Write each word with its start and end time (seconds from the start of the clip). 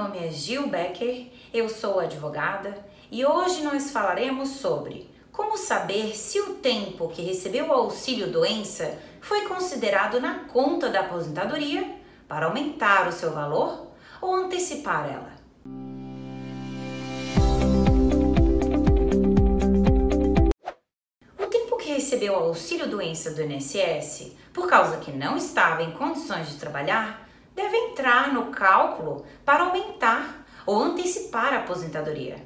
nome 0.00 0.18
é 0.18 0.30
Gil 0.30 0.66
Becker, 0.66 1.26
eu 1.52 1.68
sou 1.68 2.00
advogada 2.00 2.74
e 3.10 3.22
hoje 3.26 3.62
nós 3.62 3.90
falaremos 3.90 4.48
sobre 4.48 5.10
como 5.30 5.58
saber 5.58 6.16
se 6.16 6.40
o 6.40 6.54
tempo 6.54 7.08
que 7.08 7.20
recebeu 7.20 7.66
o 7.66 7.72
auxílio 7.72 8.32
doença 8.32 8.98
foi 9.20 9.42
considerado 9.42 10.18
na 10.18 10.44
conta 10.44 10.88
da 10.88 11.00
aposentadoria 11.00 11.98
para 12.26 12.46
aumentar 12.46 13.08
o 13.08 13.12
seu 13.12 13.34
valor 13.34 13.88
ou 14.22 14.34
antecipar 14.34 15.06
ela. 15.06 15.32
O 21.38 21.46
tempo 21.46 21.76
que 21.76 21.92
recebeu 21.92 22.32
o 22.32 22.36
auxílio 22.36 22.88
doença 22.88 23.32
do 23.32 23.42
INSS, 23.42 24.32
por 24.50 24.66
causa 24.66 24.96
que 24.96 25.12
não 25.12 25.36
estava 25.36 25.82
em 25.82 25.90
condições 25.90 26.48
de 26.48 26.56
trabalhar, 26.56 27.28
deve 27.54 27.76
entrar 27.76 28.32
no 28.32 28.46
cálculo 28.46 29.24
para 29.44 29.64
aumentar 29.64 30.46
ou 30.66 30.82
antecipar 30.82 31.52
a 31.52 31.58
aposentadoria. 31.58 32.44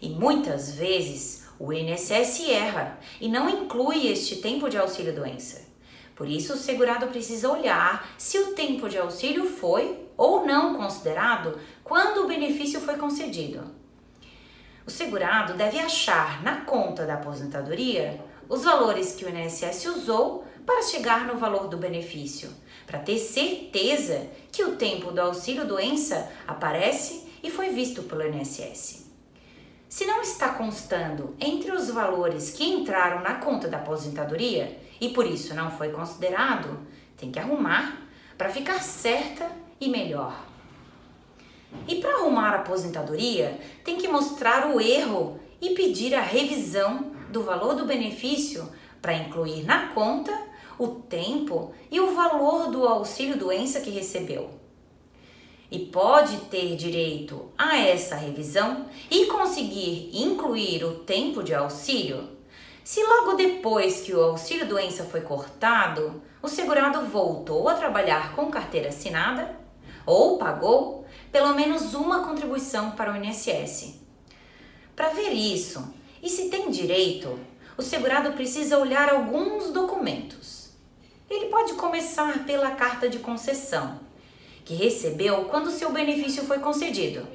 E 0.00 0.08
muitas 0.08 0.72
vezes 0.74 1.48
o 1.58 1.72
INSS 1.72 2.48
erra 2.48 2.98
e 3.20 3.28
não 3.28 3.48
inclui 3.48 4.06
este 4.08 4.36
tempo 4.36 4.68
de 4.68 4.78
auxílio-doença. 4.78 5.66
Por 6.14 6.28
isso, 6.28 6.54
o 6.54 6.56
segurado 6.56 7.06
precisa 7.08 7.48
olhar 7.48 8.08
se 8.18 8.38
o 8.38 8.52
tempo 8.52 8.88
de 8.88 8.98
auxílio 8.98 9.46
foi 9.46 10.06
ou 10.16 10.44
não 10.44 10.74
considerado 10.74 11.58
quando 11.84 12.24
o 12.24 12.26
benefício 12.26 12.80
foi 12.80 12.96
concedido. 12.96 13.62
O 14.84 14.90
segurado 14.90 15.54
deve 15.54 15.78
achar 15.78 16.42
na 16.42 16.62
conta 16.62 17.06
da 17.06 17.14
aposentadoria 17.14 18.18
os 18.48 18.64
valores 18.64 19.12
que 19.12 19.24
o 19.24 19.28
INSS 19.28 19.86
usou 19.86 20.44
para 20.64 20.82
chegar 20.82 21.26
no 21.26 21.38
valor 21.38 21.68
do 21.68 21.76
benefício, 21.76 22.50
para 22.86 22.98
ter 22.98 23.18
certeza 23.18 24.26
que 24.50 24.64
o 24.64 24.76
tempo 24.76 25.10
do 25.10 25.20
auxílio 25.20 25.66
doença 25.66 26.30
aparece 26.46 27.28
e 27.42 27.50
foi 27.50 27.70
visto 27.70 28.02
pelo 28.02 28.26
INSS. 28.26 29.06
Se 29.88 30.04
não 30.04 30.20
está 30.20 30.50
constando 30.50 31.34
entre 31.40 31.72
os 31.72 31.88
valores 31.88 32.50
que 32.50 32.64
entraram 32.64 33.22
na 33.22 33.36
conta 33.36 33.68
da 33.68 33.78
aposentadoria 33.78 34.78
e 35.00 35.08
por 35.08 35.26
isso 35.26 35.54
não 35.54 35.70
foi 35.70 35.90
considerado, 35.90 36.78
tem 37.16 37.32
que 37.32 37.38
arrumar 37.38 38.02
para 38.36 38.50
ficar 38.50 38.82
certa 38.82 39.50
e 39.80 39.88
melhor. 39.88 40.44
E 41.86 41.96
para 41.96 42.18
arrumar 42.18 42.50
a 42.50 42.60
aposentadoria, 42.60 43.58
tem 43.84 43.96
que 43.96 44.08
mostrar 44.08 44.74
o 44.74 44.80
erro 44.80 45.40
e 45.60 45.70
pedir 45.70 46.14
a 46.14 46.20
revisão 46.20 47.07
do 47.30 47.42
valor 47.42 47.74
do 47.74 47.84
benefício 47.84 48.68
para 49.00 49.14
incluir 49.14 49.64
na 49.64 49.88
conta 49.88 50.36
o 50.78 50.88
tempo 50.88 51.72
e 51.90 52.00
o 52.00 52.14
valor 52.14 52.70
do 52.70 52.86
auxílio 52.86 53.36
doença 53.36 53.80
que 53.80 53.90
recebeu. 53.90 54.50
E 55.70 55.78
pode 55.78 56.36
ter 56.46 56.76
direito 56.76 57.50
a 57.56 57.78
essa 57.78 58.16
revisão 58.16 58.86
e 59.10 59.26
conseguir 59.26 60.10
incluir 60.14 60.84
o 60.84 61.00
tempo 61.00 61.42
de 61.42 61.54
auxílio 61.54 62.38
se 62.88 63.04
logo 63.04 63.34
depois 63.34 64.00
que 64.00 64.14
o 64.14 64.22
auxílio 64.22 64.66
doença 64.66 65.04
foi 65.04 65.20
cortado, 65.20 66.22
o 66.40 66.48
segurado 66.48 67.04
voltou 67.04 67.68
a 67.68 67.74
trabalhar 67.74 68.34
com 68.34 68.50
carteira 68.50 68.88
assinada 68.88 69.54
ou 70.06 70.38
pagou 70.38 71.04
pelo 71.30 71.54
menos 71.54 71.92
uma 71.92 72.24
contribuição 72.24 72.92
para 72.92 73.12
o 73.12 73.16
INSS. 73.22 74.00
Para 74.96 75.10
ver 75.10 75.32
isso 75.32 75.92
e 76.22 76.28
se 76.28 76.48
tem 76.48 76.70
direito, 76.70 77.38
o 77.76 77.82
segurado 77.82 78.32
precisa 78.32 78.78
olhar 78.78 79.08
alguns 79.08 79.70
documentos. 79.70 80.70
Ele 81.30 81.46
pode 81.46 81.74
começar 81.74 82.44
pela 82.44 82.72
carta 82.72 83.08
de 83.08 83.18
concessão, 83.18 84.00
que 84.64 84.74
recebeu 84.74 85.44
quando 85.44 85.70
seu 85.70 85.92
benefício 85.92 86.44
foi 86.44 86.58
concedido. 86.58 87.26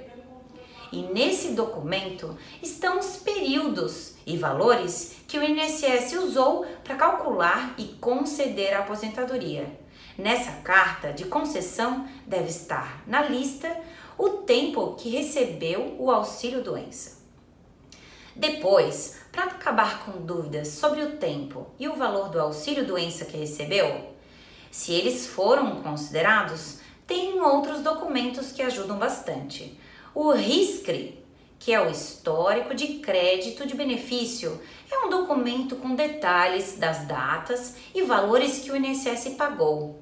E 0.92 1.02
nesse 1.02 1.54
documento 1.54 2.38
estão 2.62 3.00
os 3.00 3.18
períodos 3.18 4.14
e 4.28 4.38
valores 4.38 5.16
que 5.28 5.40
o 5.40 5.44
INSS 5.44 6.14
usou 6.14 6.66
para 6.84 6.96
calcular 6.96 7.74
e 7.78 7.86
conceder 8.00 8.74
a 8.74 8.80
aposentadoria. 8.80 9.80
Nessa 10.18 10.52
carta 10.62 11.12
de 11.12 11.26
concessão 11.26 12.08
deve 12.28 12.50
estar 12.50 13.04
na 13.08 13.24
lista 13.24 13.76
o 14.18 14.30
tempo 14.30 14.96
que 14.96 15.10
recebeu 15.10 15.96
o 15.98 16.12
auxílio 16.12 16.64
doença. 16.64 17.23
Depois, 18.36 19.20
para 19.32 19.44
acabar 19.44 20.06
com 20.06 20.26
dúvidas 20.26 20.70
sobre 20.70 21.04
o 21.04 21.18
tempo 21.18 21.68
e 21.80 21.88
o 21.88 21.96
valor 21.96 22.30
do 22.30 22.40
auxílio 22.40 22.86
doença 22.86 23.26
que 23.26 23.38
recebeu, 23.38 24.14
se 24.72 24.92
eles 24.92 25.28
foram 25.28 25.82
considerados, 25.84 26.80
tem 27.06 27.40
outros 27.40 27.82
documentos 27.82 28.52
que 28.52 28.62
ajudam 28.64 28.98
bastante. 28.98 29.80
O 30.16 30.32
RISCRE, 30.32 31.24
que 31.60 31.72
é 31.72 31.80
o 31.80 31.90
Histórico 31.90 32.74
de 32.74 33.00
Crédito 33.00 33.68
de 33.68 33.76
Benefício, 33.76 34.60
é 34.92 35.06
um 35.06 35.10
documento 35.10 35.76
com 35.76 35.96
detalhes 35.96 36.76
das 36.78 37.06
datas 37.06 37.76
e 37.94 38.02
valores 38.02 38.60
que 38.60 38.72
o 38.72 38.76
INSS 38.76 39.36
pagou. 39.38 40.02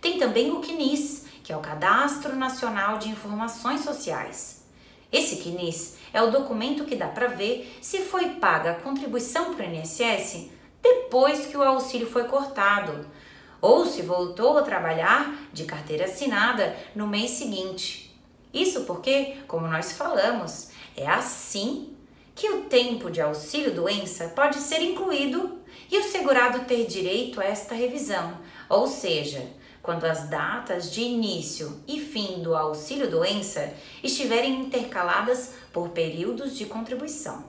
Tem 0.00 0.18
também 0.18 0.50
o 0.50 0.60
CNIS, 0.60 1.26
que 1.42 1.52
é 1.52 1.56
o 1.56 1.60
Cadastro 1.60 2.34
Nacional 2.36 2.98
de 2.98 3.08
Informações 3.08 3.82
Sociais. 3.82 4.57
Esse 5.10 5.36
CNIS 5.36 5.96
é 6.12 6.22
o 6.22 6.30
documento 6.30 6.84
que 6.84 6.96
dá 6.96 7.08
para 7.08 7.28
ver 7.28 7.78
se 7.80 8.02
foi 8.02 8.30
paga 8.30 8.72
a 8.72 8.74
contribuição 8.74 9.54
para 9.54 9.66
o 9.66 9.74
INSS 9.74 10.50
depois 10.82 11.46
que 11.46 11.56
o 11.56 11.62
auxílio 11.62 12.06
foi 12.06 12.24
cortado, 12.24 13.06
ou 13.60 13.86
se 13.86 14.02
voltou 14.02 14.56
a 14.58 14.62
trabalhar 14.62 15.34
de 15.52 15.64
carteira 15.64 16.04
assinada 16.04 16.76
no 16.94 17.06
mês 17.06 17.32
seguinte. 17.32 18.16
Isso 18.52 18.84
porque, 18.84 19.36
como 19.48 19.66
nós 19.66 19.92
falamos, 19.92 20.70
é 20.96 21.06
assim 21.06 21.96
que 22.38 22.48
o 22.50 22.62
tempo 22.62 23.10
de 23.10 23.20
auxílio 23.20 23.74
doença 23.74 24.28
pode 24.28 24.58
ser 24.58 24.80
incluído 24.80 25.58
e 25.90 25.98
o 25.98 26.04
segurado 26.04 26.66
ter 26.66 26.86
direito 26.86 27.40
a 27.40 27.44
esta 27.44 27.74
revisão, 27.74 28.38
ou 28.68 28.86
seja, 28.86 29.44
quando 29.82 30.04
as 30.04 30.28
datas 30.28 30.88
de 30.88 31.00
início 31.00 31.82
e 31.88 31.98
fim 31.98 32.40
do 32.40 32.54
auxílio 32.54 33.10
doença 33.10 33.74
estiverem 34.04 34.60
intercaladas 34.60 35.54
por 35.72 35.88
períodos 35.88 36.56
de 36.56 36.66
contribuição. 36.66 37.44